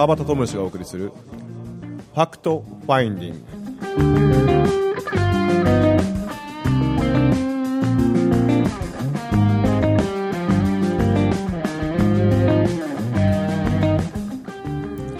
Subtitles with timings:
[0.00, 1.12] 川端知義がお送りする
[1.60, 3.52] 「FactFinding」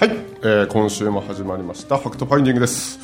[0.01, 2.99] はい、えー今週も始まりました FactFinding です、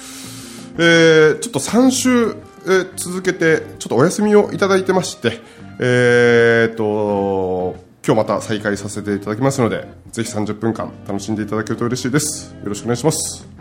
[0.78, 5.42] えーちょっと3週、えー続けてちょっとお休みをいただいてまして
[5.78, 12.54] えー、と今日また再開させていただきますのでぜひ30分間楽しんでいただけると嬉しいです。
[12.62, 13.55] よろしくお願いします。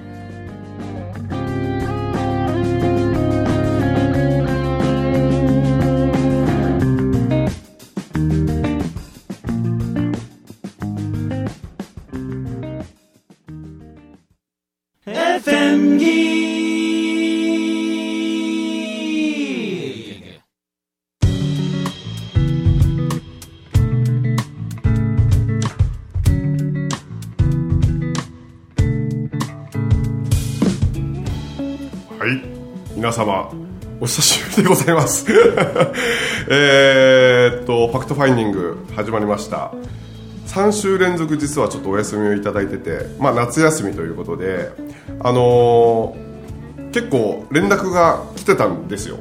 [34.56, 35.25] でございます。
[36.50, 39.72] えーっとファクトファインディング始まりました。
[40.48, 44.72] 3週連続実はちょっとお休みをいただいてて、まあ、夏休みということで
[45.20, 46.26] あのー
[46.92, 49.17] 結構連絡が来てたんですよ。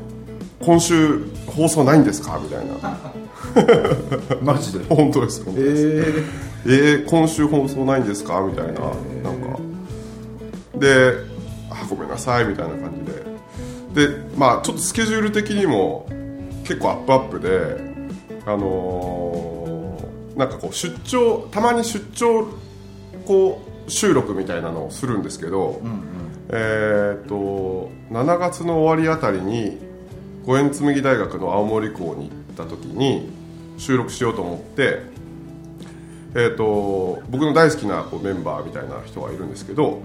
[0.61, 2.39] 今週放送ないんですか？
[2.41, 2.99] みたいな。
[4.43, 4.85] マジで？
[4.95, 5.83] 本当です本当です。
[5.89, 6.15] え
[6.67, 8.41] えー、今週放送ないんですか？
[8.49, 9.59] みたいな、なんか。
[10.79, 11.15] で
[11.71, 13.23] あごめんなさいみたいな感じで
[13.95, 16.07] でまあちょっとスケジュール的にも
[16.65, 17.95] 結構アップアップで
[18.47, 22.49] あのーなんかこう出張たまに出張
[23.25, 25.81] こう収録みたいなのをするんですけど、
[26.49, 29.79] えーっと7月の終わりあたりに
[30.45, 33.31] 五円紬大学の青森校に行った時に
[33.79, 35.03] 収録しようと思って
[36.37, 40.03] えー、と僕の大好きなこうメンバーみたいな人がいるんですけど、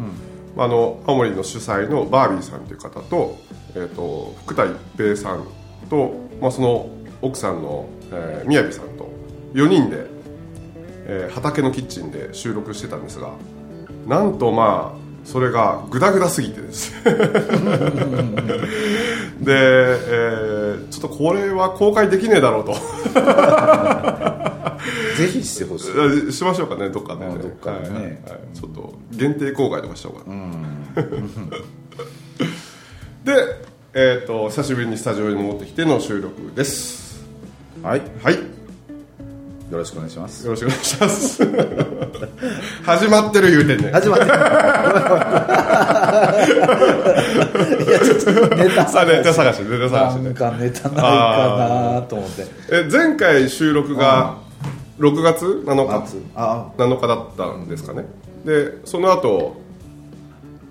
[0.58, 3.38] あの青森の主催のバービーさんという方と,、
[3.76, 5.46] えー、と福田一平さん
[5.90, 6.90] と、まあ、その
[7.22, 9.10] 奥さんの、えー、宮城さんと
[9.54, 10.06] 4人で、
[11.06, 13.32] えー畑のキッチンで収録してたんですが
[14.08, 16.94] なんとまあそれがグダグダすぎてです。
[17.04, 17.12] で、
[19.48, 22.74] えーちょっとこれは公開できねえだろうと。
[25.18, 25.92] ぜひしてほしい。
[25.92, 27.26] あしましょうかねどっかで。
[27.26, 27.96] ねあどっかでね。
[27.96, 28.04] はいはい。
[28.04, 28.20] はい
[28.54, 30.54] ちょっと限定公開とかしちゃおうかな、
[33.34, 37.26] でえっ、と久しぶりにスタジオに戻ってきての収録です。
[37.82, 38.02] はい。
[38.24, 38.36] はい。
[38.36, 38.40] よ
[39.72, 40.48] よろしくお願いします。
[40.48, 41.44] ろしくお願いします。
[42.84, 44.32] 始まってる言うてんね始まってる。
[47.86, 50.24] いやちょっとネタさあネタ探しネタ探しね。
[50.24, 52.48] なんかネタないかなと思って。
[52.72, 54.38] え前回収録が
[55.00, 55.94] 6月7日。
[56.02, 58.06] 夏あ7日だったんですかね。
[58.46, 59.58] でその後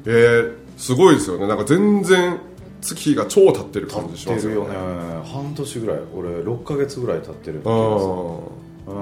[0.04, 1.46] えー、すごいですよね。
[1.46, 2.38] なんか全然
[2.80, 4.70] 月日が超経ってる感じしますよね。
[4.70, 4.74] ね。
[5.24, 5.98] 半年ぐらい。
[6.16, 7.74] 俺6ヶ月ぐらい経ってる気うん。
[7.74, 8.98] が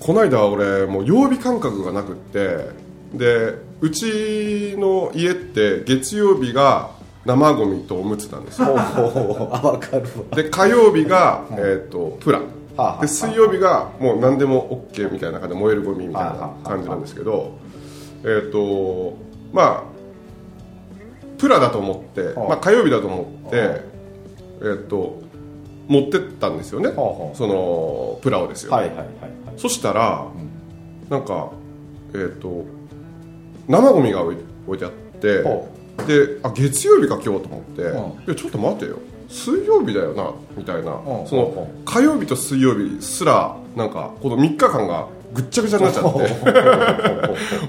[0.00, 2.66] この間俺もう曜日感覚がなくって
[3.12, 6.90] でうちの家って月曜日が
[7.24, 8.72] 生ゴミとおむつなんですよ。
[8.72, 8.84] うんあ
[9.60, 10.36] 分かるわ。
[10.36, 12.57] で火曜日が、えー、とプラはあはあ
[13.00, 17.58] で水曜日がもう何でも OK みたいな感じで燃えるゴミみたいなあ感じなんですけど
[18.24, 19.16] えっ、と
[19.52, 19.98] まあ
[21.38, 23.82] プラだと思って、はあまあ、火曜日だと思って
[24.62, 25.20] えっ、と
[25.88, 26.90] 持ってったんですよね。
[26.90, 28.72] そのプラをですよ、
[29.56, 30.26] そしたら、
[31.08, 31.50] なんか
[32.14, 32.66] えっ、と
[33.66, 34.34] 生ゴミが置
[34.74, 35.66] いてあって、は
[36.06, 37.96] であ月曜日か今日と思って、うん。
[37.96, 41.26] いやちょっと待てよ水曜日だよなみたいな、うん。
[41.26, 46.18] その火曜日と水曜日すらなんかこの3日間がぐっちゃぐちゃになっちゃって。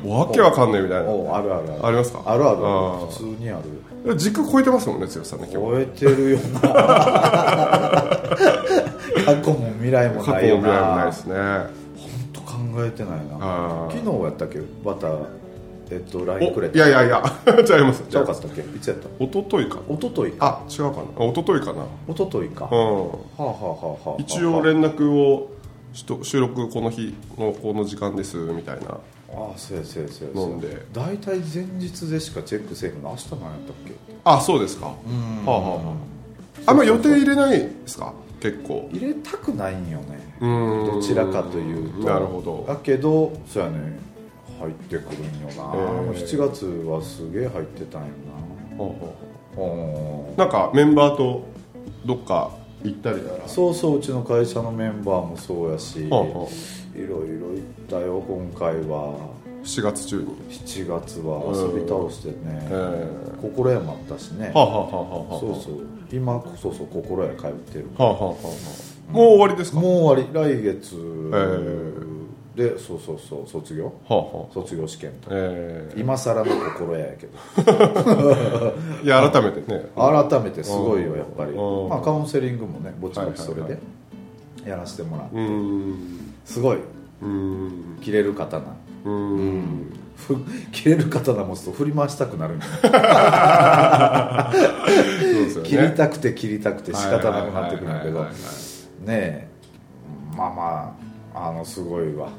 [0.08, 1.10] わけわかんないみたいな。
[1.10, 1.86] あるあるある。
[1.88, 2.22] ありますか？
[2.26, 2.58] あるある。
[3.08, 3.60] 普通にあ
[4.06, 4.16] る。
[4.16, 5.68] 軸超えてますもんね剛さんね今日。
[5.68, 6.62] 超えてるよな。
[9.26, 11.36] 過去も未来も過ないよ去も未来もないなですね。
[11.36, 11.70] 本
[12.32, 12.48] 当考
[12.86, 13.88] えてないな。
[13.92, 14.60] 昨日やったっけ？
[14.86, 15.08] また
[15.92, 17.24] えっと LINE くれいやいやいや。
[17.68, 18.04] 違います。
[18.10, 18.62] ちゃうかったっけ？
[18.62, 19.08] いつやった？
[19.24, 20.62] 一昨日か一昨日か。
[20.68, 21.04] あ違うかな。
[21.20, 21.86] あ一昨日かな。
[22.08, 22.66] 一昨日か。
[22.66, 22.78] はうん。
[22.78, 25.50] あはあはあはあ一応連絡を
[25.94, 28.92] しと収録この日のこの時間ですみたいな。
[28.92, 30.86] ああそうやそうやそうや飲んで。
[30.94, 33.94] 大体前日でしかチェックせえへんの明日なんやったっけ？
[34.24, 34.88] あそうですか。
[34.88, 35.48] はうん。
[35.48, 35.76] あはあは
[36.68, 36.72] あ。
[36.72, 38.14] あんま予定入れないですか？
[38.42, 38.88] 結構。
[38.94, 40.20] 入れたくないんよね。
[40.42, 40.96] うーん。
[40.96, 42.08] どちらかというと。
[42.08, 42.66] なるほど。
[42.68, 44.00] だけどそうやね
[44.60, 46.14] 入ってくるんよな、えー。
[46.14, 48.08] 7月はすげえ入ってたんよ
[48.78, 49.16] ほうほ
[49.56, 51.44] うなおなんかメンバーと
[52.06, 52.52] どっか
[52.84, 53.30] 行ったりな。
[53.38, 56.24] らそうそううちの会社のメンバーもそうやしいほう。
[56.34, 56.50] ほ
[56.96, 59.16] ろいろ行ったよ今回は。
[59.64, 60.28] 7月中に。
[60.50, 62.36] 7月は遊び倒してね、
[62.72, 63.08] え
[63.42, 65.86] 心屋もあったしね、はあ、はあはあはあ、そうそう。
[66.12, 68.36] 今そうそう心屋通ってるはあはあはあは
[69.10, 69.12] あ。
[69.12, 69.80] もう終わりですか？
[69.82, 70.56] もう終わり。
[70.58, 70.96] 来月
[71.34, 72.09] え
[72.60, 73.86] でそうそうそう卒業？
[73.86, 74.54] はあはあ。
[74.54, 77.38] 卒業試験とえ今更の心屋やけど。
[79.02, 79.86] え いや改めてね。
[79.96, 81.52] 改めてすごいよやっぱり。
[81.52, 81.90] うん。
[81.90, 83.80] まあカウンセリングもねぼちぼちそれはいはい。
[84.66, 86.34] でやらせてもらううーん。
[86.44, 86.78] すごい。
[86.78, 87.98] うーん。
[88.02, 88.62] 切れる刀。
[89.06, 89.94] うーん。
[90.18, 90.36] ふ
[90.74, 92.62] 切れる刀持つと振り回したくなるね。
[95.64, 98.20] 切りたくて切りたくて仕方なくなってくるんだけど。
[98.20, 98.34] ねはいはいはいはい
[99.08, 99.48] え。
[100.36, 102.32] まあまああのすごいわ、うん、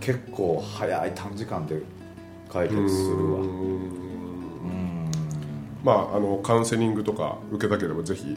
[0.00, 1.80] 結構早い短時間で
[2.48, 3.40] 解決するわ。
[5.84, 8.36] まああのカウンセリングとか受けたければぜひ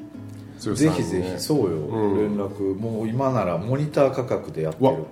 [0.60, 2.18] ぜひぜひそうよ、うん。
[2.18, 4.86] 連絡もう今ならモニター価格でやってる。
[4.86, 4.94] わ。
[4.94, 5.08] も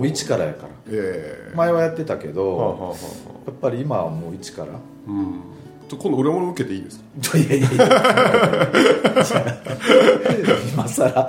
[0.00, 0.68] う一からやから。
[0.88, 1.56] ええ。
[1.56, 2.94] 前はやってたけど
[3.46, 4.72] やっぱり今はもう一から
[5.94, 6.98] 今度俺も受けていいです
[7.30, 7.38] か？
[7.38, 7.88] いやいやいや
[10.72, 11.28] 今さら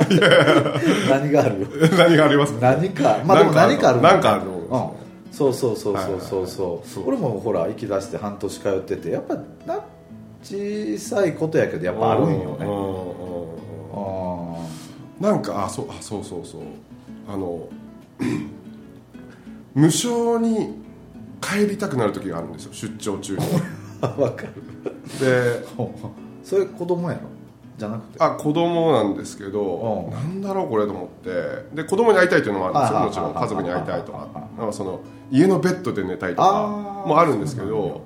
[1.10, 1.68] 何がある
[1.98, 4.58] 何がありますか何かまあでも何かあるなんかあるの
[5.30, 9.80] うん、そうそうそうそうそうそうそう俺もほら行き出して半年通っててやっぱな
[10.44, 12.66] 小さいことやけどやっぱあるんよね
[15.22, 16.62] あなんかあそうあそうそうそう
[17.30, 17.62] あの
[19.74, 20.74] 無償に
[21.42, 23.44] 帰りたくなる時があるんですよ出張中に
[24.02, 24.54] あ分かる。
[25.20, 25.66] で
[26.44, 27.22] それ子供やろ？
[27.78, 28.24] じゃなくて。
[28.24, 30.12] あ子供なんですけどうん。
[30.12, 31.32] なんだろうこれと思って。
[31.76, 32.98] で子供に会いたいというのもあるんですよ。
[33.00, 34.28] あもちろんあ家族に会いたいとか。
[34.34, 35.00] あなんかその
[35.32, 38.02] 家のベッドで寝たいとあかーもあるんですけど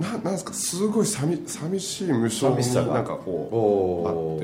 [0.00, 0.52] うななんですか？
[0.52, 4.08] すごい寂寂しい無償になんかんこおー。
[4.08, 4.38] あっ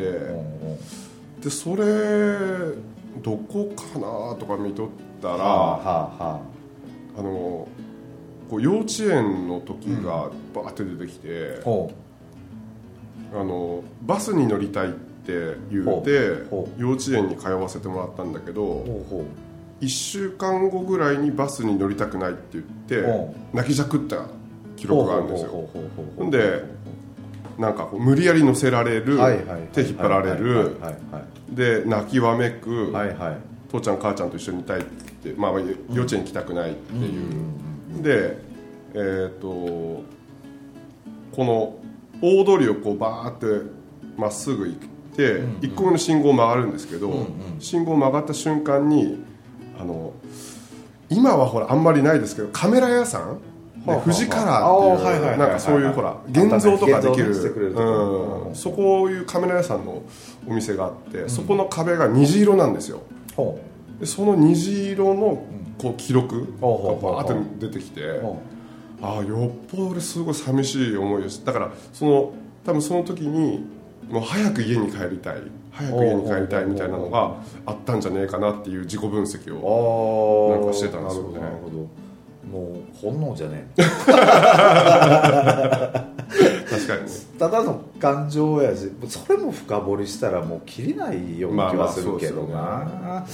[1.41, 1.45] て。
[1.45, 2.75] でそれ
[3.23, 4.89] どこかなとか見とっ
[5.23, 6.41] たらはあはあは
[7.19, 7.67] あの
[8.49, 11.61] こう幼稚園の時がバーって出てきて
[13.35, 19.27] あ、のバスに乗りたいって言うてほ幼稚園に通わせてもらったんだけうどほうほ
[19.81, 24.27] 1週間後ぐらいにバスに乗りたくないって言ってほ泣きじゃくった
[24.77, 25.51] 記う録があるんですよ。
[26.17, 26.65] ほんで
[27.59, 29.19] なんか無理やり乗せられる
[29.73, 30.77] 手引っ張られる。
[31.51, 32.93] で泣きわめく
[33.71, 37.33] 父ちゃん母ちゃんと一緒にいたいって、まあ、まあ幼稚園行きたくないっていう、
[38.03, 38.47] で
[38.99, 40.05] えー、と
[41.33, 41.77] この
[42.23, 43.71] 大通りをこうバーって
[44.17, 44.79] まっすぐ行っ
[45.15, 47.27] て、1個目の信号を曲がるんですけど、
[47.59, 49.23] 信号を曲がった瞬間に
[49.79, 50.15] あの
[51.11, 53.39] 今はほらあんまりないですけどカメラ屋さん
[53.85, 57.33] 富士カラーってはいうなんかそういうほら現像とかできる。
[57.33, 58.55] うん。
[58.55, 60.03] そこいうカメラ屋さんの
[60.49, 63.03] お店があって、そこの壁が虹色なんですよ。
[63.37, 63.61] ほ
[64.01, 65.45] でその虹色の
[65.79, 67.27] こう記録がバーっ
[67.59, 68.21] て出てきて
[69.03, 72.33] ああよっぽど俺すごい寂しい思いをしだからその
[72.65, 73.65] 多分その時に
[74.09, 75.43] もう早く家に帰りたい
[75.73, 77.37] 早く家に帰りたいみたいなのが
[77.67, 81.41] あったんじゃねえかなっていう自己分析うをああなんかしてたんですよね。
[81.41, 81.89] なるほどなるほど。
[82.47, 83.69] もう本能じゃね
[86.87, 87.11] 確かに。
[87.11, 93.27] ねただの感情やしそれも深掘りしたらもう切りないような気はするけどな、まあ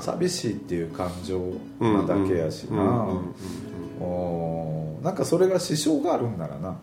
[0.00, 1.40] 寂しいっていう感情
[1.80, 3.08] なだけやしな。
[5.02, 6.76] なんかそれが支障があるんならな。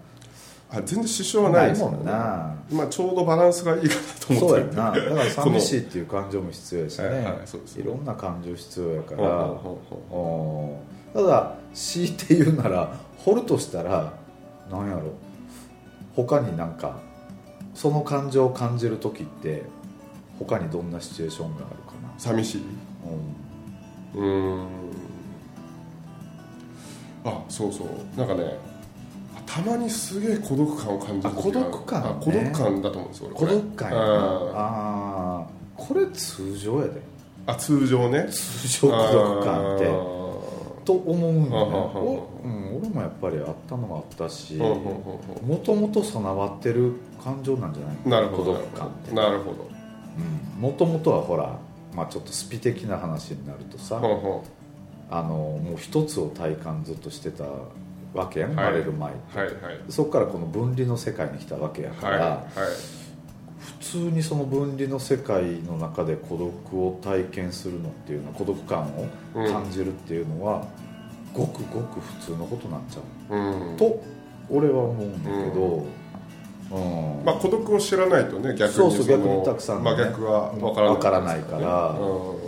[0.73, 2.55] あ全然支障はないもんな。
[2.71, 4.39] 今ちょうどバランスがいいかなと思って。
[4.39, 4.91] そうやな。
[4.91, 7.75] だから寂しいいっていう感情も必要やしね、はいはいそうです。
[7.75, 9.21] ねいろんな感情必要やから、
[11.13, 14.13] ただ強いて言うなら掘るとしたら
[14.71, 15.11] なんやろ
[16.15, 16.99] 他になんか
[17.73, 19.63] その感情を感じる時って
[20.39, 22.61] 他にどんなシチュエーションがあるか寂しい？
[24.15, 24.25] な、うん。
[24.25, 24.67] うーん。
[27.23, 27.87] あそうそう。
[28.17, 28.57] なんかね
[29.45, 32.09] たまにすげえ孤独感を感じる孤独感ね。
[32.09, 33.47] あ孤独感だと思うんですよ俺。
[33.47, 37.01] 孤独感やああこれ通常やで。
[37.47, 38.27] あ通常ね。
[38.29, 39.87] 通常孤独感って。
[39.87, 40.20] あ
[40.83, 42.23] と思うんよね。
[42.43, 48.53] うん、俺もやっぱりあったのがあったしもともと備わってる感情なんじゃないうなるほど。
[49.13, 49.69] なるほど。
[50.59, 51.57] もともとはほら、
[51.95, 54.43] まあ、ちょっとスピ的な話になるとさ、ほうほ
[55.09, 57.43] あのもう一つを体感ずっとしてた
[58.13, 58.65] わけやん、はい。
[58.65, 59.55] 生まれる前うはいはい。
[59.89, 62.45] そこからこの分離の世界に来たわけやから、はいはい。
[62.55, 63.00] 普
[63.81, 70.65] 通にその分離の世界の中で孤独を体験するのっていうのは孤独感を感じるっていうのは、
[71.33, 73.77] ごくごく普通のことなんちゃう、うん。
[73.77, 74.03] と
[74.49, 75.85] 俺は思うんだけど、
[76.71, 77.25] うん。
[77.25, 79.97] まあ孤独を知らないとね逆にのそうそう逆にたくさんのね。
[79.97, 80.95] まあ逆は分からない。
[80.95, 81.89] わからないから。
[81.89, 82.29] うん。
[82.29, 82.39] うん。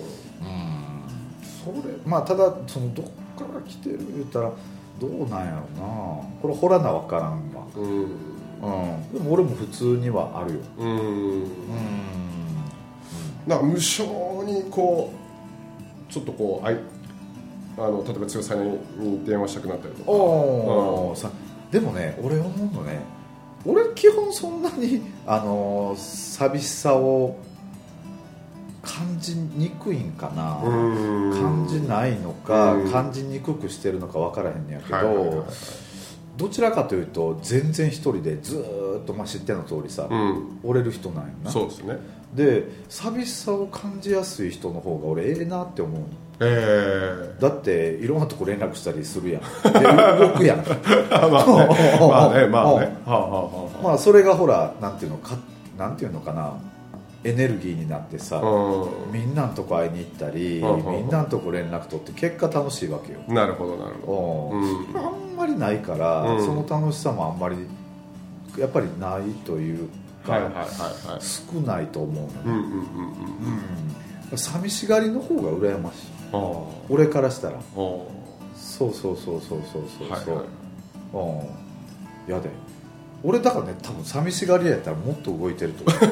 [1.44, 3.12] それまあただそのどっか
[3.54, 4.52] ら来てる言ったら
[5.00, 5.88] どうなんやろな。
[6.42, 7.66] これ掘らな分からんわ。
[7.76, 8.08] うん
[8.64, 9.14] うん。
[9.14, 10.60] でも俺も普通にはあるよ。
[10.80, 10.90] うん。
[10.90, 11.00] う
[11.44, 11.48] ん。
[13.46, 14.04] なんか無性
[14.46, 15.12] にこ
[16.10, 16.78] うちょっとこうあい
[17.78, 20.12] あの例えば剛さんに電話したくなったりとか。
[20.12, 21.30] おおさ
[21.72, 23.02] でもね俺思うのね。
[23.66, 27.38] 俺基本そんなにあの寂しさを
[28.82, 31.42] 感じにくいんかな、うん。
[31.42, 32.92] 感じないのか、うん。
[32.92, 35.48] 感じにくくしてるのか分からへんねやけど、はいはいはいはい
[36.38, 40.60] どちらかというと全然一人でずーっと、まあ、知っての通りさ、うん。
[40.64, 41.52] 折れる人なんよな。
[41.52, 42.00] そうですね。
[42.34, 46.02] で寂しさを感じやすい人の方が俺ええなって思う
[46.40, 49.42] えだっていろんなとこ連絡したりするやん。
[49.42, 50.60] で動くやん。
[50.60, 50.64] え
[51.12, 52.98] まあねまあねまあね。
[53.84, 55.38] まあ それがほらなんていうのか
[55.78, 56.54] なんていうのかな
[57.26, 60.92] エネルギーになってさ、うみんなのとこ会いに行ったり、うん。
[60.92, 64.94] みんなのとこ連絡取って結果楽しいわけよ、んなるほどなるほうん。
[64.94, 65.08] どうん。
[65.08, 66.46] あんまりないから、うん。
[66.46, 67.56] その楽しさもあんまり
[68.58, 69.90] やっぱりないという
[70.26, 71.22] か、はいはいはいはい。
[71.22, 72.82] 少ないと思うのね、うんうんうんうん
[74.32, 74.38] うん。
[74.38, 76.08] 寂しがりの方が羨ましい。
[76.34, 76.38] あ
[76.90, 77.60] 俺からしたら。
[77.74, 80.46] そうそうそうそうそうそうそう、はいはい。
[81.14, 82.34] うん。
[82.34, 82.50] やで
[83.24, 86.00] 俺だからね多分寂しがり屋やったらもっと動いてると思う。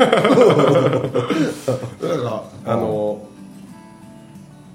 [2.08, 2.24] だか
[2.65, 3.20] らあの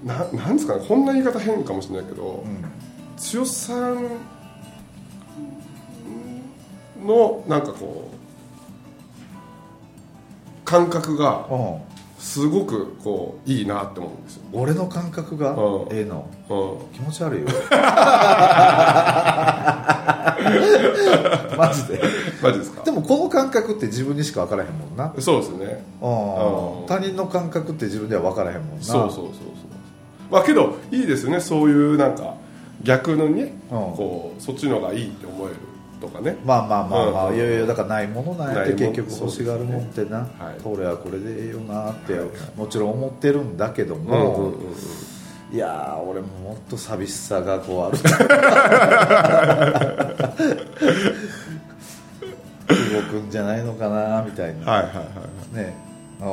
[0.05, 2.61] ななんですかねこんな言い方変かもしれないけどうん
[3.39, 4.03] 剛さん
[7.05, 8.17] のなんかこう
[10.65, 11.77] 感覚がうん
[12.19, 15.51] すごくこういいなって思うんですよ、俺の感覚が？
[15.51, 15.87] うん。
[15.91, 16.27] ええの。
[16.49, 17.47] うん、気持ち悪いよ
[21.57, 22.01] マジで？
[22.41, 22.83] マジですか？
[22.83, 25.13] でもこの感覚って自分にしか分からへんもんな。
[25.19, 25.83] そうですね。
[26.01, 28.83] 他人の感覚って自分では分からへんもんな。
[28.83, 29.31] そうそうそうそう
[30.29, 31.39] まあけどいいですよね。
[31.39, 32.35] そういうなんか
[32.83, 33.77] 逆のね、うん。
[33.95, 35.55] こうそっちの方がいいって思える
[36.01, 36.37] とかね。
[36.45, 37.35] まあまあまあまあ、うん。
[37.35, 40.27] いやいやだからないものなんやって結局欲しがるもんってな、
[40.61, 42.13] そうですねこれはこれでええよなって、
[42.55, 44.75] もちろん思ってるんだけどうんも、うんうんうん
[45.49, 47.97] いやー俺ももっと寂しさがこうある。
[52.67, 55.09] 動くんじゃないのかなみたいな、はいはいはいは
[55.53, 55.55] い。
[55.55, 55.73] ね。
[56.19, 56.29] あーあ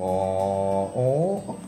[0.00, 1.58] ーお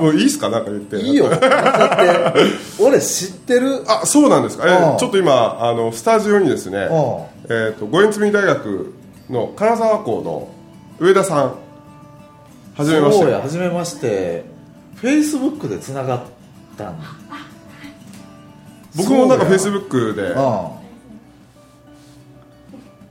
[0.00, 0.50] もういいっすか？
[0.50, 0.96] なんか言って。
[0.96, 1.28] ーいいよ。
[1.28, 2.40] だって
[2.80, 3.84] 俺知ってる。
[3.88, 4.98] あそうなんですか、えうん。
[4.98, 6.90] ちょっと今あのスタジオにですね、う
[7.48, 8.94] えー、と五円積み大学
[9.30, 10.48] の金沢校の
[10.98, 11.54] 上田さん
[12.76, 13.22] はじめまして。
[13.24, 14.44] そうや初めまして
[14.96, 16.22] フェイスブックでつながっ
[16.76, 16.98] たん。
[18.96, 20.22] 僕もなんかフェイスッブックで。
[20.22, 20.68] うん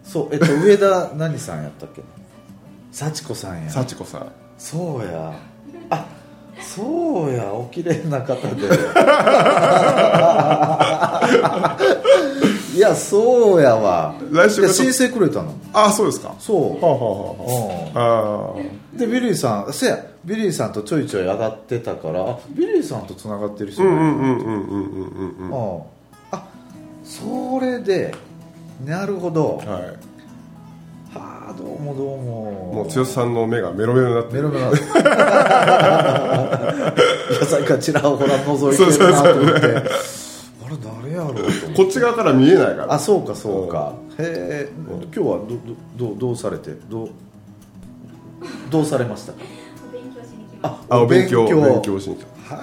[0.05, 2.03] そうえっと 上田何さんやったっけ？
[2.91, 3.69] 幸子さんや。
[3.71, 4.27] 幸子さん。
[4.59, 5.33] そうや。
[5.89, 6.05] あ
[6.61, 8.69] そうやお綺麗な方で
[12.73, 14.15] いやそうやわ。
[14.31, 15.53] 来週申請くれたの。
[15.73, 16.33] あそうですか。
[16.39, 16.83] そう。
[16.83, 16.91] は
[17.93, 18.55] あはあは
[18.93, 24.79] あでビリーさんせやビリーさんとちょいちょい上がってたからビリーさんとつながってる人うんうんうんうんうん
[25.39, 25.81] うんうん
[26.31, 26.45] あ
[27.03, 28.13] それで
[28.85, 29.57] なるほど。
[29.57, 29.67] はい。
[31.15, 32.73] はあどうもどうも。
[32.73, 34.65] もう剛さんの目がメロメロになってメロメロ。
[34.73, 34.77] にな
[36.89, 37.01] って
[37.39, 39.67] 野菜かちらほら覗いてるなと思って。
[39.67, 41.33] あれ誰やろう。
[41.75, 42.93] こっち側から見えないから。
[42.93, 43.93] あそうかそうか。
[44.19, 45.47] へえ今日はど
[45.97, 47.09] どどどうされてどう
[48.69, 49.39] どうされましたか？
[49.89, 51.61] お勉強しに来ましあお勉強お勉強。
[51.61, 52.55] 勉強しに来た。
[52.55, 52.61] は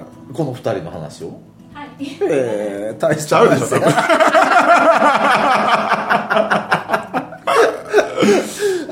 [0.00, 1.40] あこの二人の話を？
[1.74, 2.04] たはい。
[2.04, 3.88] へえ大しちゃうでしょ多分。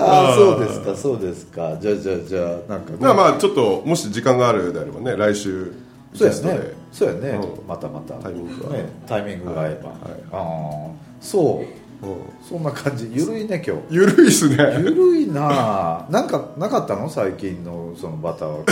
[0.02, 1.76] ああそうですかそうですか。
[1.80, 2.96] じゃあじゃあじゃあなんかね。
[3.00, 5.72] まあまあちょっともし時間があるであればね来週
[6.14, 7.68] そうでねそうやね、うん。
[7.68, 8.14] またまた。
[8.14, 8.76] タイミングが。
[8.76, 9.98] ねタイミングが合えば、はい
[10.32, 11.64] ああそ
[12.02, 12.06] う。
[12.06, 12.16] うん。
[12.48, 13.10] そんな感じ。
[13.12, 13.82] ゆるいね今日。
[13.90, 14.56] ゆるいっすね。
[14.78, 17.08] ゆるいななんかなかったの？
[17.08, 18.48] 最近のそのバター。
[18.48, 18.64] は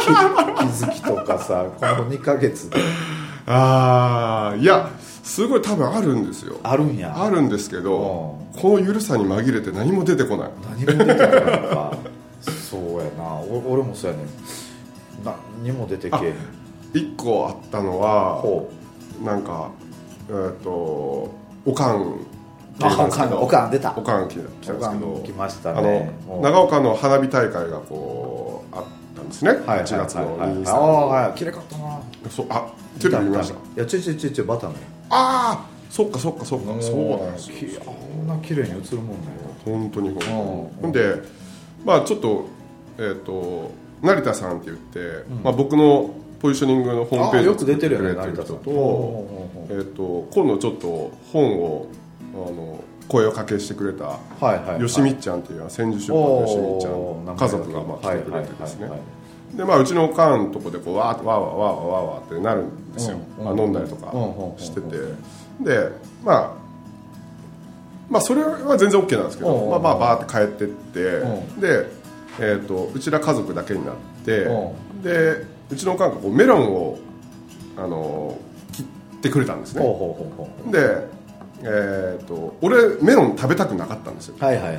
[0.00, 2.76] 気気づきとかさこの2ヶ月で。
[3.46, 4.88] ああいや
[5.22, 6.56] すごい多分あるんですよ。
[6.62, 7.14] あるんや。
[7.16, 10.50] あるんですけどこのゆるさに紛れて何も出てこない。
[10.70, 11.92] 何も出てこないのか。
[12.42, 13.24] そうやな。
[13.24, 14.24] お俺もそうやね
[15.64, 16.34] 何も出てけえへん
[16.92, 18.70] 一個あったのはほ
[19.24, 19.70] なんか
[20.28, 20.70] えっ、と
[21.64, 22.16] おかん
[22.82, 23.94] あおかんおかん出た。
[23.96, 25.22] おかん来たんですけど。
[25.24, 31.38] 来ましたあねの長岡の花火大会がこうあったんですね、はいはい1月のはいはい23ああはい。
[31.38, 32.00] きれかったな。
[32.30, 33.54] そうあテレビ見ました。
[33.54, 34.76] いやちょいちょいちょいちょいバターの
[35.10, 36.66] ああそっかそっかそっか。
[36.80, 37.56] そうなんですよ。
[37.58, 39.16] きあんな綺麗に映るもんね。
[39.64, 40.32] 本当に本当に。
[40.32, 40.36] うん。
[40.82, 41.14] ほんで
[41.84, 42.46] まあちょっと
[42.98, 43.70] えっ、と
[44.02, 51.86] 成田さんって言って、まあ、僕のポジショニングのホームページあよく出てるよねと,、ほえー、と今度ちょっと本を
[52.32, 56.92] あの声をかけしてくれたはい吉見っちゃんっていう千住出版の吉見っちゃん。
[56.92, 58.90] おー家族がまあ来てくれてですね。
[59.54, 65.16] でまあうちのおかんのとこでこうわーわーわーわーわーわーってなるんですよ、うんまあ、飲んだりとかうんしててう
[65.62, 65.64] ん。
[65.64, 65.88] で
[66.24, 66.52] まあ
[68.08, 71.86] まあそれは全然 OK なんですけど、うんまあ、まあバーって帰ってって、うで、
[72.40, 73.94] えー、とうちら家族だけになっ
[74.24, 74.72] て、う
[75.04, 76.98] でうちのおかんがこうメロンを、
[77.76, 78.86] あのー切っ
[79.22, 79.82] てくれたんですね。
[80.70, 81.06] で、
[81.62, 84.36] えー、と俺メロン食べたくなかったんですよ。
[84.40, 84.78] うはいはいはい。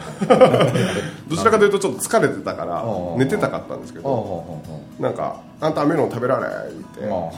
[1.29, 4.61] どちらかというとちょっと疲れてたからうん寝てたかったんですけど
[4.99, 7.07] なんか「あんたメロン食べられ」って。
[7.07, 7.31] ほ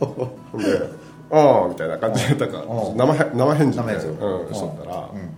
[0.00, 0.04] う
[0.52, 0.90] ほんで
[1.32, 4.06] 「ああ」みたいな感じでなんかうん生へ生返事みたいなう
[4.50, 5.30] んしとったらうん。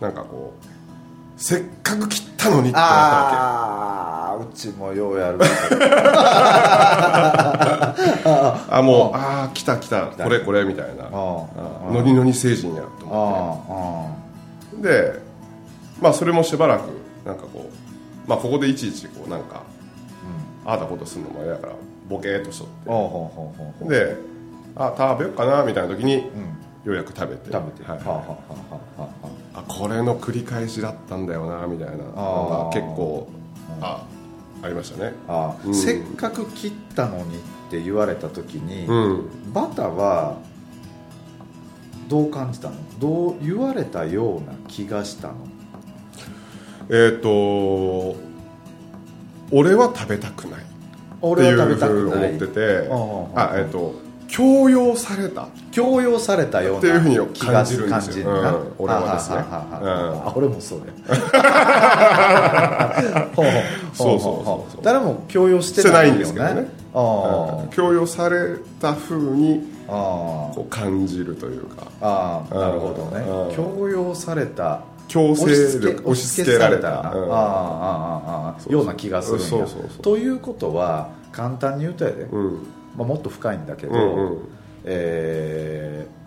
[0.00, 0.79] なんかこう
[1.42, 5.44] せっかく切ったのにってなったわああうちもようやるけ
[8.70, 11.04] あもうああ来た来たこれこれみたいな。
[11.04, 11.10] ああ
[11.92, 14.14] ノリノリ星人やとあ思
[14.72, 15.18] あってで
[16.00, 16.82] まあそれもしばらく
[17.24, 17.68] なんかこ
[18.26, 19.62] うまあここでいちいちこうなんか
[20.66, 21.72] ああだことするのもあれだから
[22.08, 22.64] ボケーっとしと
[23.86, 23.94] って。
[24.06, 24.16] で
[24.76, 26.22] あ食べようかなみたいな時にうん
[26.84, 27.52] ようやく食べて。
[27.52, 27.90] 食べて。
[27.90, 27.98] はい。
[27.98, 28.36] はあはあは
[28.68, 29.08] あはあは
[29.54, 29.62] あ。
[29.68, 33.28] これの繰り返しだったんだよなみたいなのが結構
[33.80, 34.06] あ
[34.62, 35.12] ありましたね。
[35.28, 35.74] ああうん。
[35.74, 39.52] せっかく切ったのにって言われた時に、うん。
[39.52, 40.38] バタは
[42.08, 42.76] どう感じたの？
[42.98, 45.34] どう言われたような気がしたの？
[46.88, 48.16] えっ、と
[49.52, 50.68] 俺は食べたくないって
[51.20, 52.30] 俺いうは食べたくふうにない。
[52.30, 52.88] 思ってて
[53.36, 53.94] あえっ、と
[54.30, 55.48] 強要された。
[55.72, 58.12] 強要されたようなっていうふうに気が感じるんですよ。
[58.12, 58.26] 感じる。
[58.26, 58.72] なうん。
[58.78, 59.36] 俺はですね。
[59.36, 60.24] はあはあはあは。
[60.26, 60.84] ああ俺もそうや
[63.34, 63.50] ほうほ
[63.92, 66.68] そうそうそう誰も強要してないんですけどね。
[67.72, 71.88] 強要されたふうにこう感じるというか。
[72.00, 73.24] ああなるほどね。
[73.48, 73.56] うん。
[73.56, 74.82] 強要された。
[75.08, 76.88] 強制押し付け力押し付けられた。
[76.88, 76.94] うん。
[76.94, 77.20] ああああ
[78.50, 79.66] ああような気がするんや。
[80.02, 82.58] ということは簡単に言うとやで、うん
[82.96, 84.38] まあ、もっと深いんだけど、うんうん。
[84.84, 86.20] えー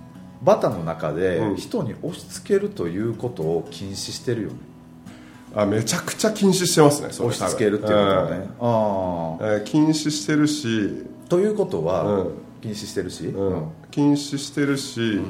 [0.44, 1.56] バタの中でうん。
[1.56, 4.56] 人に押し付けるということを禁止してるよね、
[5.56, 9.54] あめちゃくちゃ禁止してますね押し付けるっていうことはね、あうん。
[9.56, 12.32] えー禁止してるし、あということは、うん。
[12.62, 13.68] 禁止してるし、うん。
[13.90, 15.22] 禁止してるし、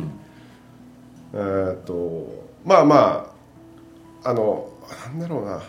[1.33, 3.33] えーっとまあま
[4.23, 4.69] ああの
[5.05, 5.61] なんだろうな。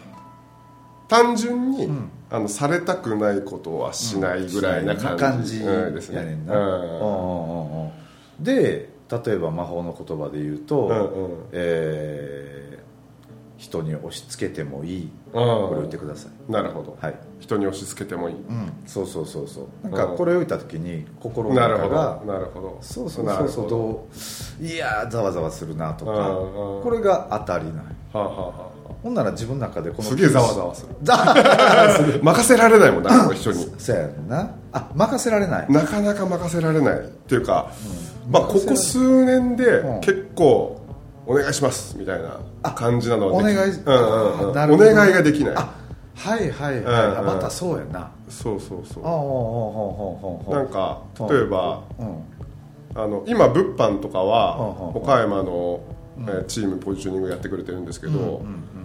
[1.08, 6.16] 単純に、んあのされたくないことはしないぐらいな感じ,、ですね。
[6.16, 8.44] やねんな、うん。
[8.44, 8.88] で
[9.24, 11.30] 例えば魔法の言葉で言うと、うんうん。
[11.52, 12.54] えー
[13.56, 16.52] 人に押し付けてもいい、うんこれを言ってください。
[16.52, 19.88] なるほど、はい、人に押し付けてもいい、うん、そうそうそうそう。
[19.88, 22.78] なんかうんこれを言った時に心のなるほ中がどなるほど。
[22.82, 24.08] そうそうなるほそうそうど
[24.60, 26.12] ういやーざわざわするなとか
[26.82, 28.73] これが当たりないはあ、はあは
[29.04, 30.96] ほんなら自分の中でこのすげえざわざわする。
[32.24, 33.70] 任せられないもんなこの人に。
[33.76, 34.48] せやな。
[34.72, 35.66] あ任せられない。
[35.68, 36.98] なかなか任せられない。
[37.00, 37.66] っていうか、
[38.26, 40.80] うん、まあここ数年で結構、
[41.26, 42.22] お願いしますみたい
[42.62, 45.54] な感じなのお願い、うんうん、お願いができない。
[45.54, 48.10] はいはいはい、うんうん、またそうやな。
[48.30, 49.00] そうそうそ
[50.48, 50.50] う。
[50.50, 54.58] なんか例えば、うん、あの今物販とかは
[54.94, 55.80] 岡山の
[56.18, 58.44] えーチームポジショニングやってくれてるんですけど、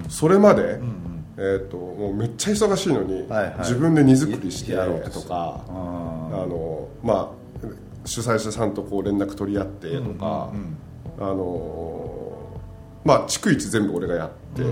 [0.09, 3.25] それまで、うんえー、ともうめっちゃ忙しいのに、
[3.59, 7.67] 自分で荷造りしてやろうとかああの、まあ、
[8.05, 10.77] 主催者さんとこう連絡取り合ってとか、うん
[11.17, 12.59] あの
[13.03, 14.63] まあ逐一全部俺がやって、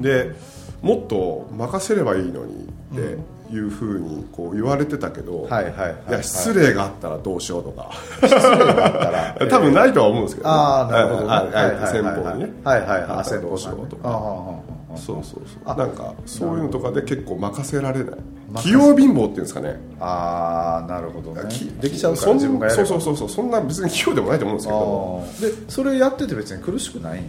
[0.00, 0.32] で
[0.80, 3.18] もっと任せればいいのにって
[3.52, 5.96] いうふうにこう言われてたけど、はいはいはいはい。
[6.08, 7.90] いや失礼があったらどうしようとか。
[8.22, 9.46] 失礼があったら。
[9.50, 11.22] 多分ないとは思うんですけど、ね、ああなるほど。
[11.22, 12.50] ねあ先方にね。
[12.64, 14.72] はいはいはいあどうしようとか。
[14.96, 15.44] そうそうそう。
[15.66, 18.14] あなんかそういうのとかで結構任せられない。
[18.62, 19.80] 器用貧乏っていうんですかね。
[20.00, 21.42] ああなるほどね。
[21.48, 22.14] きできちゃう。
[22.14, 22.86] かそんら自分がやれば。
[22.86, 23.36] そうそうそうそう。
[23.36, 25.64] そんな別に器用でもないと思うんですけど。
[25.66, 27.22] でそれやってて別に苦しくない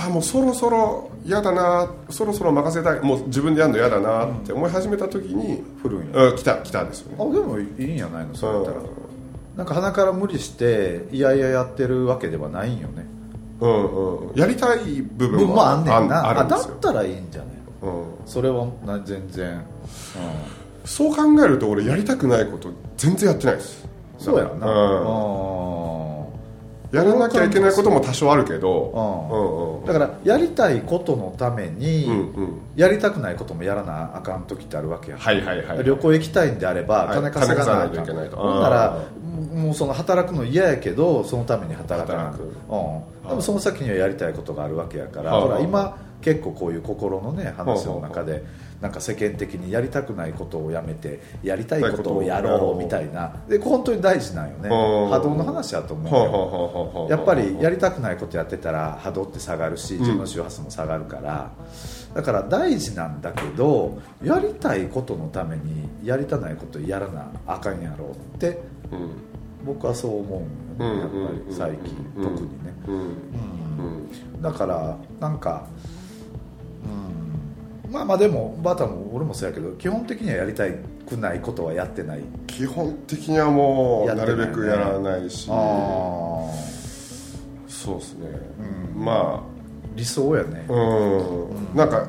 [0.00, 7.16] あもうそろそろ嫌だなそろそろ任せたいもう自分でやるの嫌だなって思い始めた時に、振るんやうん、来た来たんですよね。
[7.18, 8.76] あでもいいんやないのそうやったら。
[8.78, 8.86] うん。
[9.56, 13.06] なんか鼻から無理していやいややってるわけではないんよね。
[13.60, 14.38] うんうん。
[14.38, 16.28] やりたい部分分もあんねんな。
[16.28, 17.50] あだったらいいんじゃない？
[17.82, 19.62] のうん、それはな全然、うん、
[20.84, 23.84] そう考えると俺やりたくないこと全然やってないです。
[24.18, 24.62] そうやな、うん。
[24.62, 25.97] あー
[26.92, 29.28] やらなきゃいけないことも多少あるけど。
[29.30, 29.38] うん。
[29.38, 32.60] うんうんだからやりたいことのために、うんうん。
[32.76, 37.14] やりたくないこともやらなあかん時ってあるわけや、はいはいはい旅行行きたいんであればはい。
[37.14, 38.36] 金稼がないといけないと。
[38.36, 38.98] ほんなら
[39.54, 45.40] もうその働くの嫌やけどそのために働かな働くうん、でもその先にはやりたいことがあるわけやから、はあ。
[45.42, 48.44] ほら今結構こういう心のね話の中で
[48.80, 53.34] なんか世間的にやりたくないことをやめてやりたいことをやろうみたいな。
[53.48, 54.68] で本当に大事なんよね。
[54.68, 61.50] うん波動の話やと思うやっぱりやりたくないことやってたら波動って下がるし自分の周波数も下がるから、
[62.14, 68.60] だから大事なんだけどやりたいことのためにやりたないことやらなあかんやろうって
[68.92, 69.10] うん。
[69.66, 70.46] 僕はそう思
[70.78, 71.22] うんよね、うん。
[71.22, 72.24] やっぱり最近、うん。
[72.24, 72.94] 特にね、うん。
[72.94, 73.02] うん。
[74.34, 74.42] うん。
[74.42, 75.66] だからなんか
[76.84, 77.27] うん
[77.90, 80.64] まあまあでもバタも俺もそうやけど基本的にはやりた
[81.08, 82.20] くないことはやってない。
[82.46, 85.48] 基本的にはもうなるべくやらないし。
[85.50, 85.56] ああ
[87.68, 88.28] そうですね。
[88.96, 89.04] うん。
[89.04, 89.42] ま
[89.94, 90.66] 理想やね。
[90.68, 91.76] あうん。
[91.76, 92.08] なんか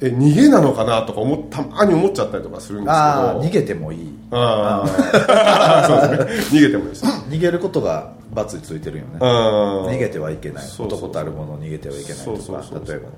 [0.00, 2.98] え逃げなのかなとか思ったまに思っちゃったりとかするんですけど。
[2.98, 4.12] ああ逃げてもいい。
[4.30, 6.58] ああ そうですね。
[6.58, 7.04] 逃げてもいいです。
[7.04, 9.18] 逃げることが罰についてるよね。
[9.18, 10.64] 逃逃げてはいけない。
[10.78, 13.08] 男たるもの逃げてはいけないとか例えば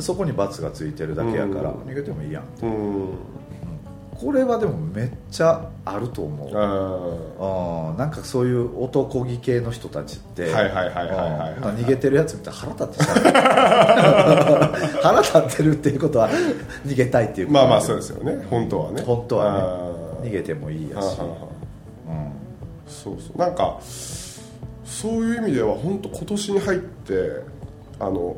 [0.00, 1.76] そこに罰がついてるだけやからうん。
[1.82, 3.08] 逃げてもいいやんうん。
[4.18, 6.50] これはでもめっちゃあると思う。
[6.54, 13.12] あうんなんかそういう男気系の人たちってはいはいはいはいはいはいうん逃げてるやつ見たら腹立ってきた
[15.02, 16.30] 腹立ってるっていうことは
[16.86, 18.42] 逃げたいっていうことまあまあそうですよね。
[18.48, 19.02] 本当はね。
[19.02, 19.52] 本当は
[20.22, 20.28] ね。
[20.28, 21.18] 逃げてもいいやし。
[21.20, 22.32] うん
[22.88, 23.38] そうそう。
[23.38, 27.42] なんかそういう意味では本当今年に入って
[28.00, 28.36] あの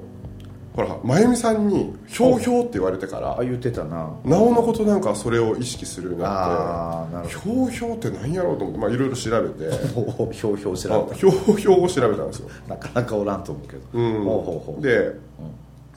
[0.79, 4.11] ほら真由美さんに「ひょうひょう」って言われてからあ言ってたな。
[4.25, 9.69] なおのことなんかそれを意識するようになああなってるほひょうひょうって何やろうと思ってまあいろいろ調べて。
[9.69, 12.49] どひょうひょう知らんあひょうひょうを調べたんですよ。
[12.69, 13.83] なかなかおらんと思うけど。
[13.93, 14.13] うん。
[14.13, 14.81] ほうほうほう。
[14.81, 15.19] で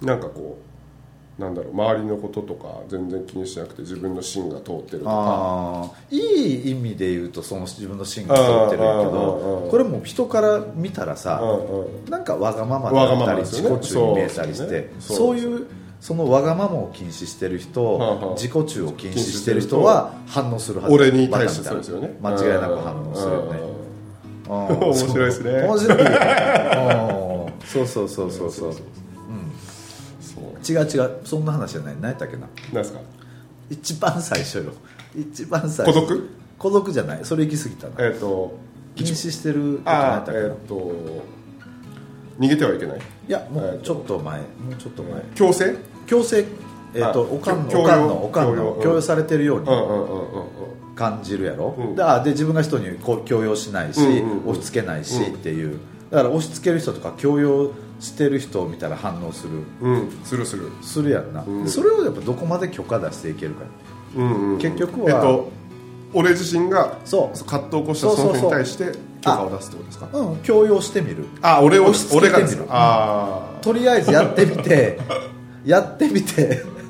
[0.02, 0.71] なんかこう
[1.42, 5.92] なんだろう周りのこととか全然気にしなくて自分の芯が通ってるとか。
[6.12, 11.42] いい意味で言うとその自分の芯が通ってるけどうんこれも人から見たらさ
[12.10, 15.68] なんかわがままだったり自己中に見えたりしてそういう
[16.00, 18.34] そのわがままを禁止してるはあ人はあ。
[18.36, 20.94] 自己中を禁止してる人は反応するはず。
[20.94, 22.18] 俺に対してそうですよね。
[22.22, 23.60] 間違いなく反応するよね。
[24.48, 24.90] うん。
[24.90, 25.62] 面白いですね。
[25.62, 26.00] 面白い
[27.66, 28.74] そうそうそうそうそう
[30.68, 31.96] 違う違うそんな話じゃない。
[31.96, 32.42] 何やったっけな。
[32.42, 33.00] なんですか？
[33.70, 34.74] 一番最初よ。
[35.16, 35.94] 一番最初。
[35.94, 36.30] 孤独？
[36.58, 37.26] 孤独じゃない。
[37.26, 38.58] それ行き過ぎたなえっ、と
[38.96, 40.46] 禁止してること何やったっけな。
[40.46, 40.76] あえっ、と
[42.40, 42.98] 逃げてはいけない？
[42.98, 44.40] いやもえーとうちょっと前。
[44.40, 45.22] もうちょっと前。
[45.36, 45.76] 強制？
[46.08, 46.46] 強制
[46.94, 48.08] えっ、とあおかんの強おかん要？
[48.08, 49.02] のおかんの強要？
[49.02, 49.68] されてるように
[50.96, 51.96] 感じるやろ、うん。
[51.96, 54.50] であで自分が人に強要しないし、うんうんうん。
[54.50, 55.80] 押し付けないしっていう。
[56.12, 57.72] だから押し付ける人とか強要
[58.02, 59.52] してる人を見たら反応する。
[59.82, 60.10] うん。
[60.26, 60.70] するする。
[60.82, 61.68] するやんな、うん。
[61.70, 63.62] それをやっぱどこまで許可出していけるか
[64.18, 65.50] うんうん結局はえっと
[66.14, 67.46] 俺自身がそう。
[67.46, 68.86] 葛藤を起こしたその人に対して
[69.22, 70.10] 許可を出すってことですか？
[70.12, 71.26] うん強要してみる。
[71.42, 72.36] あ俺を押し付けてみる。
[72.36, 75.00] 俺がですかあとりあえずやってみて
[75.64, 76.64] やってみて。
[76.66, 76.82] あ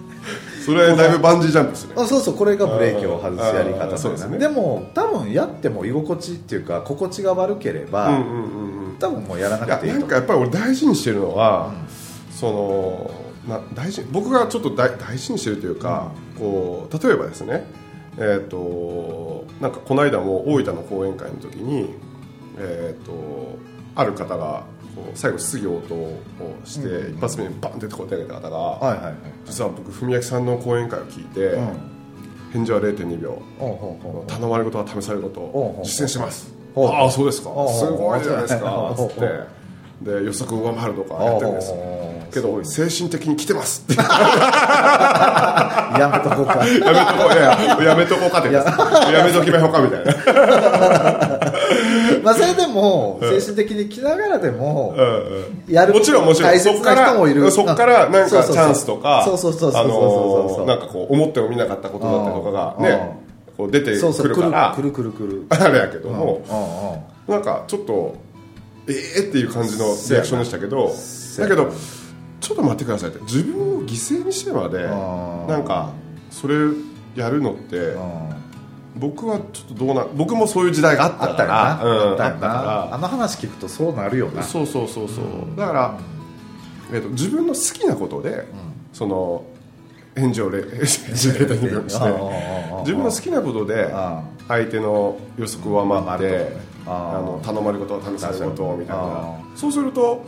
[0.63, 4.37] それはだいぶバンジージャンプですねあそうそうこれがブレーキを外すやり方ですね。
[4.37, 8.70] でも多分やっても居心地っていうか心地が悪ければ、うんうんうんうん
[9.01, 11.73] 多分もうやらないくやていいなんかやっぱり俺大事にしてるのは、
[12.31, 13.11] そ
[13.47, 17.65] のな大事僕がちょっと大大事にしてるというか、こう例えばですね
[18.17, 21.95] えっ、となんかこの間も大分の講演会の時に
[22.57, 23.57] えっ、と
[23.95, 26.21] ある方がこう最後質疑応答を
[26.63, 31.91] して、一発目にバンって答え上げた方が、はいはいはい実は僕文明さんの講演会を聞いて、うん。
[32.53, 33.41] 返事は0.2秒。
[34.27, 37.49] 頼まれることは試されること実践してますああそうですか。
[37.69, 38.93] すごいじゃないですか。
[38.97, 39.61] つって。
[40.01, 41.71] で予測上回るとかやってるんです
[42.33, 43.83] けど精神的に来てます。
[43.83, 44.07] っ てや
[46.11, 46.65] めとこうか。
[46.65, 46.87] やめとこ
[47.29, 48.63] ういやいややめとこうかってや。
[49.23, 50.11] めときましょうかみたいな。
[52.23, 54.95] まあそれでも精神的に来ながらでも
[55.67, 56.51] やるもちろんもちろん。
[56.51, 57.51] 大切な人もいる。
[57.51, 58.65] そこからなんかチそうそうそう。
[58.65, 60.01] ャンスとかそうそうそうそうあそうそう。
[60.49, 62.91] そうのーなんかこう思ってもみなかったことだったりとかがうんね。
[62.91, 63.13] こう出てそうそう
[63.69, 64.73] くるから。
[64.75, 65.45] くるくるくるくる。
[65.49, 66.41] あれやけどうんも
[67.27, 67.41] うんうん。
[67.41, 68.15] なんかちょっと
[68.87, 70.91] ええっていう感じのリアクションでしたけど
[71.37, 71.71] だけど
[72.39, 73.19] ちょっと待ってくださいって。
[73.21, 75.91] 自分を犠牲にしてまでなんか
[76.29, 76.55] それ
[77.15, 78.29] やるのってうん。
[78.97, 82.33] 僕はちょっとどうな僕もそういう時代があったからうんあったよ
[82.93, 84.41] あの話聞くとそうなるよな。
[84.41, 85.57] らそうそうそうそう。
[85.57, 85.99] だから
[86.91, 88.47] えーと自分の好きなことで
[88.91, 89.45] その
[90.15, 92.05] 返事をれ自分でして。
[92.81, 99.03] 自分の好きなことであ相手の予測を上回ってあの頼まれ事試され事みたいな。
[99.03, 100.25] あそうすると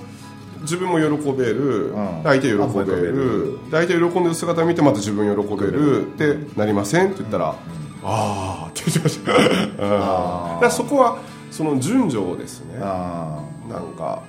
[0.62, 2.22] 自分も喜べる、ん。
[2.24, 3.58] 相手喜べる。
[3.72, 6.04] 相手喜んでる姿を見てまた自分喜べる。
[6.04, 7.08] ってなりません？
[7.08, 7.56] って言ったら、あ
[8.04, 9.34] あって言ってました。
[9.34, 9.38] うん。
[9.40, 11.18] だからそこは
[11.52, 14.22] その順序をですねあなんか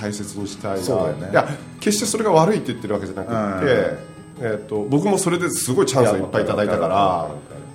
[0.00, 0.80] 大切にしたい
[1.20, 1.28] な。
[1.28, 1.48] いや
[1.80, 3.98] 決してそれが悪いって言ってるわけじゃなくて、
[4.40, 7.28] えー、と僕もそれですごいチャンスをいっぱいいただいたから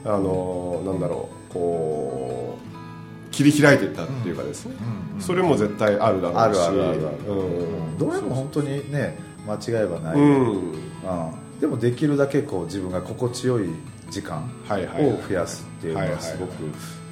[0.05, 4.75] あのなんだろうこう切り開いていったっていうかですね、
[5.19, 6.59] それも絶対あるだろうし。
[6.59, 7.33] あるあるあるある。
[7.33, 7.97] うん。
[7.97, 10.61] どれも本当にね間違いはない、うん。
[10.61, 10.83] うん
[11.59, 13.69] でもできるだけこう自分が心地よい
[14.09, 16.51] 時間を増やすっていうのはすごく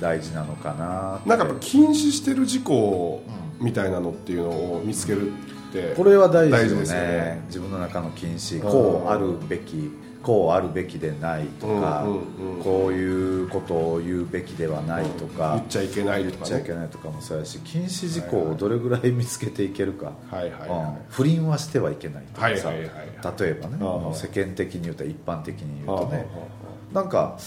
[0.01, 3.23] 大事なのかななんかやっぱ禁止してる事項
[3.61, 5.31] みたいなのっていうのを見つける
[5.71, 5.95] って。
[5.95, 7.07] これは大事大ですよね。
[7.07, 8.71] ね自分の中の禁止うん。
[8.71, 12.63] こうあるべきこうあるべきでないとか、うんうんうん。
[12.63, 20.69] こういうことを言うべきではないとか、言っちゃいけないとか言っちゃいけねないとかもそうやし禁止事項をどれぐらい見つけていけるか、はいはいうん。
[20.69, 23.77] は不倫はしてはいけないとかさ、はいはいはい例えばね
[24.15, 26.25] 世間的に言うと一般的にい言うとね。
[26.91, 27.37] なんか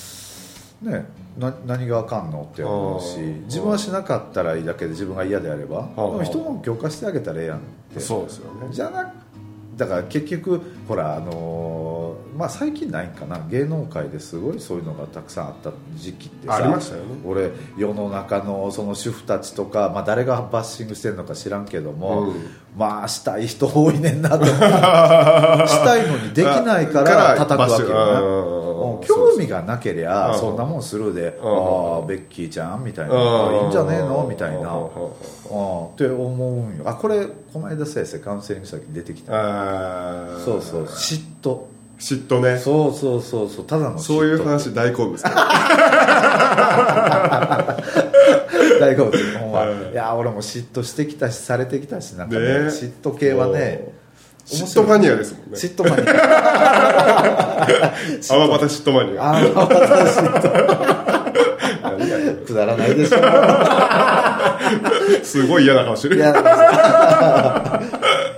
[0.83, 1.07] ね
[1.39, 7.61] な何があかんのって思うし自分はしなかったらいいだけで自分が嫌であればであも人も許可してあげたらええやんっ
[7.93, 8.01] て。
[8.01, 8.69] そうですよね。
[8.71, 9.13] じゃな
[9.77, 12.05] だから結局ほらあのー
[12.39, 13.39] まあ最近ないんかな。
[13.49, 17.21] 芸能界ですごいそういうのがたくさんあった時期ってさありましたよね。
[17.25, 22.35] 俺世の中のその主婦たちとか、まあ、誰がバッシングしてるのか知らんけども、うん。
[22.77, 24.53] まあしたい人多いねんなと し
[25.85, 28.64] たいのにできないから叩くわけよな
[29.01, 30.39] うん興味がなけりゃうん。
[30.39, 31.49] そんなもんするでうん。
[31.49, 33.57] ああベッキーちゃんみたいなうん。
[33.63, 34.59] いいんじゃねえのみたいな。
[34.59, 34.67] うん。
[34.67, 35.87] うん。
[35.89, 36.85] って思うんよ。
[36.87, 39.33] あこれこの間先生カウンセリングした時に出てきた。
[40.45, 40.85] そうそう。
[40.85, 41.61] 嫉妬。
[41.99, 42.59] 嫉妬ね。
[42.59, 43.65] そうそうそうそう。
[43.65, 45.17] ただのそういう話大好物
[48.81, 49.71] 大好物ほんま。
[49.71, 49.93] うん。
[49.93, 52.55] いや俺も嫉妬してきたしされてきたしなんかねね。
[52.67, 53.93] 嫉妬系はね
[54.47, 55.57] 嫉妬マニアですもんね。
[55.57, 56.13] 嫉妬マニア
[58.31, 61.05] 泡バタ嫉妬マニアああ私嫉
[61.83, 63.19] 何やねん妬くだらないでしょ。
[65.25, 66.17] すごい嫌な顔してる。
[66.17, 66.33] いやい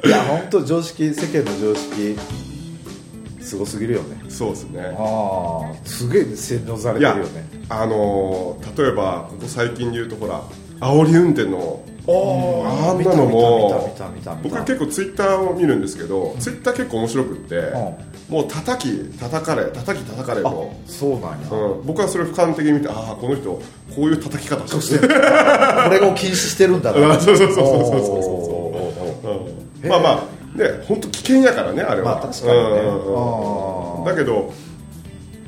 [0.09, 2.17] や本当常識世間の常識
[3.41, 4.21] すごすぎるよね。
[4.29, 4.95] そうですね。
[4.99, 7.49] ああすげえ洗脳されてるよね。
[7.69, 10.43] あのー例えばここ最近で言うとほら
[10.81, 13.93] 煽り運転のあんなのも
[14.43, 17.57] 僕は結構ツイッターを見るんですけどツイッター結構面白くって
[18.29, 21.49] もう叩き叩かれ叩き叩かれあと、そうなんや。
[21.51, 23.61] うん、僕はそれを俯瞰的に見てああこの人こ
[23.99, 25.07] ういう叩き方して。
[25.07, 27.12] るこれを禁止してるんだな。
[27.12, 28.03] あそうそうそうそうそうそう。
[28.03, 29.83] おー。
[29.83, 29.89] うん。
[29.89, 30.37] まあまあ。
[30.57, 32.59] ね本当危険やからねあれは、まあ確かにね。
[32.81, 34.53] うんだけど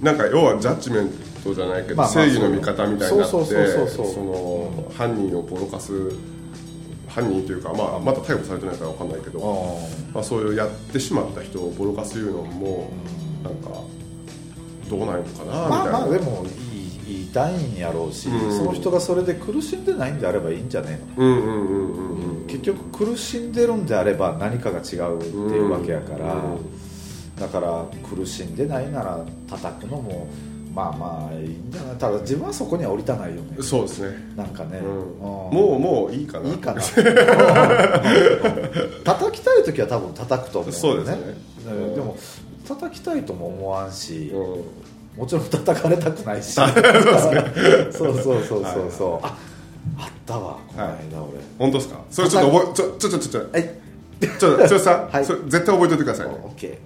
[0.02, 1.10] なんか要はジャッジメン
[1.42, 4.14] トじゃないけど、まあまあ正義の味方みたいになってそうそうそうそうそう。
[4.14, 5.92] その犯人をボロカス
[7.08, 9.40] 犯人というか、まあ、まだ逮捕されてないから分かんないけど、
[10.12, 12.90] あまあ、そういうやってしまった人をボロカス言うのも
[13.42, 13.70] なんか
[14.88, 16.88] どうなんのかなみたいな、まあまあでもいい
[17.32, 18.56] 言いんやろうし、うん。
[18.56, 22.02] その人がそれで苦しんでないんであればいいんじゃねえのうんうんうんう
[22.34, 22.46] んうん。
[22.46, 27.36] 結局苦しんでるんであれば何かが違うっていうわけやから、うん。
[27.36, 30.28] だから苦しんでないなら叩くのも
[30.78, 31.92] まあまあいいんじゃな。
[31.92, 33.56] いただ自分はそこには降りたないよね。
[33.60, 34.86] そうですね、なんかね、うん。
[34.86, 35.20] うん。
[35.20, 36.48] もうもういいかな。
[36.48, 36.80] いいかな。
[39.04, 41.18] 叩きたい時は多分叩くと思うそうですね。
[41.66, 41.94] うん。
[41.96, 42.16] でも
[42.66, 44.40] 叩きたいとも思わんし、うん。
[45.20, 46.52] もちろん叩かれたくないし。
[46.52, 46.68] そう
[47.92, 48.64] そうそうそうそう
[48.96, 49.26] そう。
[49.26, 49.36] あ
[49.98, 51.96] あったわこの間俺、本当ですか？
[52.10, 53.70] それちょっと覚えちょちょちょちょちょはい。
[54.38, 56.76] ちょ剛さん、はいそれ絶対覚えておいてくださいねオッケー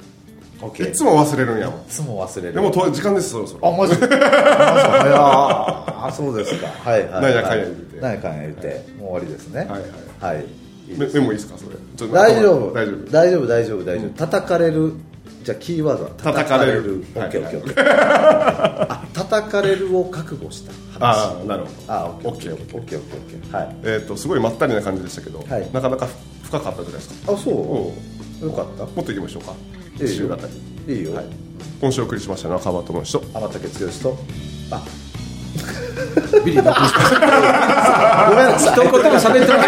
[0.78, 1.68] いつも忘れるんや。
[1.68, 2.52] いつも忘れる。
[2.54, 3.68] でもと時間ですそろそろ。
[3.68, 3.94] あマジ？
[4.00, 6.66] マジああそうですか。
[6.68, 8.00] はいはいなんやかんや言うて？
[8.00, 9.60] なんやかんや言うて、もう終わりですね。
[9.60, 10.44] はいはい。
[10.90, 10.94] い。
[10.94, 11.76] いメメモいいですかそれ？
[12.12, 12.72] 大丈夫。
[12.72, 13.10] 大丈夫。
[13.10, 14.10] 大丈夫大丈夫大丈夫。
[14.18, 14.92] 叩かれる
[15.44, 17.04] じゃあキーワードは叩かれる。
[17.16, 17.84] オッケーオはいッケーオッケー
[18.88, 21.18] あ叩かれるを覚悟した話。
[21.18, 21.92] ああなるほど。
[21.92, 23.76] あオッケーオオッケーオッケーオッケーオッケーはい。
[23.84, 25.68] えっ、とすごいまったりな感じでしたけど、はい。
[25.72, 26.06] なかなか
[26.44, 27.32] 深かったじゃないですか。
[27.32, 27.54] あそう？
[28.44, 28.84] およかった。
[28.84, 29.52] もっといきましょうか
[30.06, 30.38] いいよ
[30.88, 31.24] いいよ、はい。
[31.80, 34.18] 今週お送りしましたのは川端智之と天竹剛と。
[34.70, 34.82] あ。
[36.44, 36.72] ビリーの
[38.30, 38.72] ごめんなさい。
[38.72, 39.62] 一言も喋ってま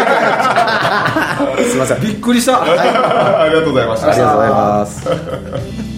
[1.55, 2.01] せん すいません。
[2.01, 2.61] びっくりした。
[2.63, 4.09] ありがとうございました。
[4.09, 5.85] ありがとうございます